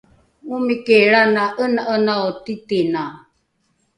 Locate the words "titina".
2.43-3.03